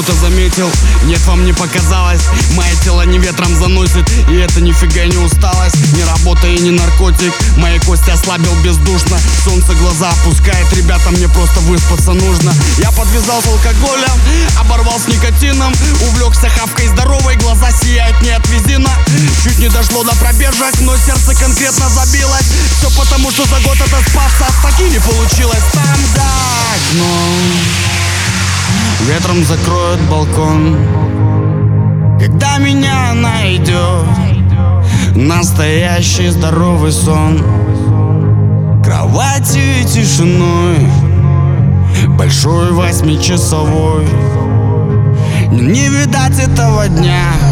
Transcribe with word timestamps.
заметил 0.00 0.70
Нет, 1.04 1.20
вам 1.26 1.44
не 1.44 1.52
показалось. 1.52 2.22
Мое 2.52 2.74
тело 2.82 3.02
не 3.02 3.18
ветром 3.18 3.54
заносит 3.54 4.08
И 4.30 4.34
это 4.36 4.60
нифига 4.60 5.04
не 5.04 5.18
усталость. 5.18 5.76
Не 5.94 6.04
работа 6.04 6.46
и 6.46 6.58
не 6.60 6.70
наркотик 6.70 7.32
Мои 7.58 7.78
кости 7.80 8.10
ослабил 8.10 8.54
бездушно. 8.64 9.18
Солнце 9.44 9.74
глаза 9.74 10.10
опускает 10.10 10.72
Ребята, 10.72 11.10
мне 11.10 11.28
просто 11.28 11.60
выспаться 11.60 12.12
нужно. 12.12 12.54
Я 12.78 12.90
подвязал 12.90 13.42
с 13.42 13.46
алкоголем 13.46 14.12
Оборвал 14.58 14.98
с 14.98 15.08
никотином. 15.08 15.72
Увлекся 16.08 16.48
хавкой 16.48 16.88
здоровой 16.88 17.36
Глаза 17.36 17.70
сияют 17.70 18.20
не 18.22 18.30
от 18.30 18.48
визина. 18.48 18.90
Чуть 19.44 19.58
не 19.58 19.68
дошло 19.68 20.04
до 20.04 20.14
пробежек 20.16 20.80
Но 20.80 20.96
сердце 20.96 21.34
конкретно 21.34 21.88
забилось. 21.90 22.46
Все 22.78 22.90
потому, 22.98 23.30
что 23.30 23.44
за 23.44 23.60
год 23.60 23.76
это 23.76 24.00
спаться 24.08 24.46
От 24.48 24.70
таки 24.70 24.84
не 24.88 24.98
получилось. 25.00 25.64
Там 25.72 26.00
за 26.14 26.22
окном 26.22 27.91
Ветром 29.08 29.42
закроет 29.44 30.00
балкон. 30.08 30.76
Когда 32.20 32.58
меня 32.58 33.12
найдет 33.14 34.06
Настоящий 35.16 36.28
здоровый 36.28 36.92
сон. 36.92 37.42
Кроватью 38.84 39.62
и 39.80 39.84
тишиной 39.84 40.86
Большой 42.16 42.72
восьмичасовой. 42.72 44.06
Не 45.50 45.88
видать 45.88 46.38
этого 46.38 46.88
дня 46.88 47.51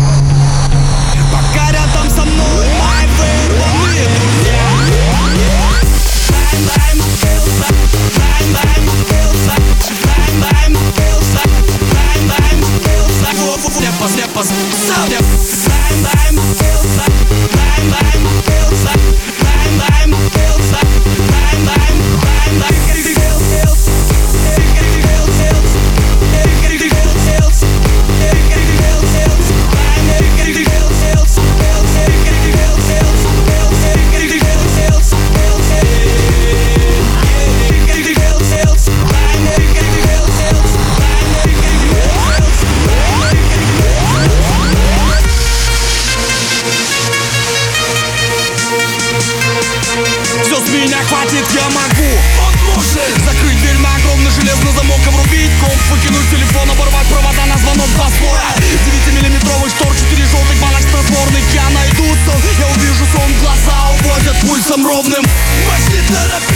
меня 51.00 51.08
хватит, 51.08 51.46
я 51.54 51.68
могу. 51.70 52.10
Он 52.44 52.74
может 52.74 53.24
закрыть 53.24 53.58
дверь 53.60 53.78
на 53.78 53.94
огромный 53.96 54.30
железный 54.30 54.72
замок 54.72 55.00
и 55.06 55.10
врубить 55.10 55.50
комп 55.60 55.80
Выкинуть 55.90 56.30
телефон, 56.30 56.70
оборвать 56.70 57.06
провода 57.06 57.46
на 57.46 57.56
звонок 57.58 57.88
два 57.96 58.08
слоя 58.18 58.54
9-миллиметровый 58.58 59.70
штор, 59.70 59.92
4 59.94 60.24
желтых 60.26 60.56
банок 60.60 60.80
с 60.80 60.94
разборных 60.94 61.44
Я 61.54 61.68
найду 61.70 62.04
сон, 62.26 62.40
я 62.58 62.66
увижу 62.68 63.06
сон, 63.12 63.30
глаза 63.40 63.90
уводят 64.00 64.36
пульсом 64.40 64.86
ровным. 64.86 65.24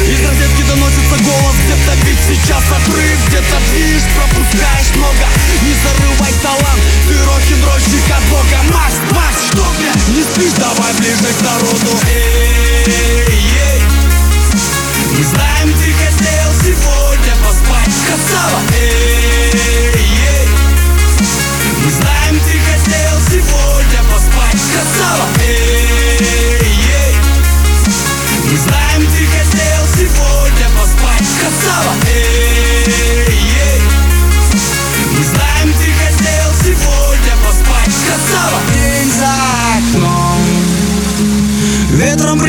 Из 0.05 0.21
розетки 0.21 0.63
доносится 0.69 1.17
голос, 1.25 1.57
где-то 1.65 1.97
бит 2.05 2.19
сейчас 2.29 2.65
отрыв 2.71 3.19
Где-то 3.29 3.59
движ, 3.71 4.03
пропускаешь 4.17 4.91
много 4.97 5.27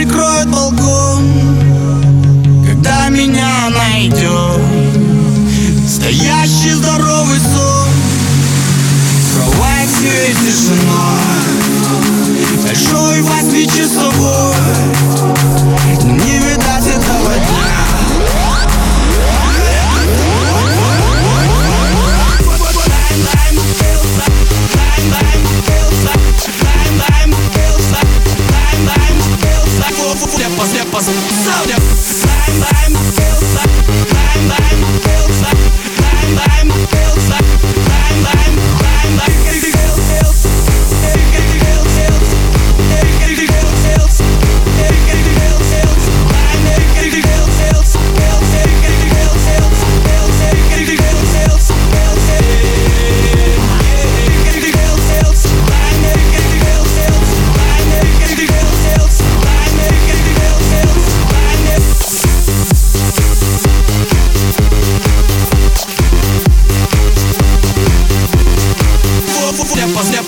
прикроет 0.06 0.48
балкон 0.50 1.24
меня 3.10 3.70
найдет 3.70 4.62
Стоящий 5.88 6.74
здоровый 6.74 7.40
сон. 7.40 7.90
Кроватью 9.34 10.12
и 10.30 10.34
тишиной 10.34 11.56
Большой 12.64 13.22
восьмичасовой 13.22 14.56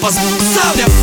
rappers. 0.07 0.41
Serve 0.41 0.77
them 0.77 0.96